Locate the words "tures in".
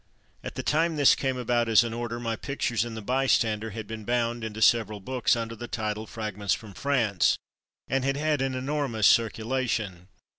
2.61-2.95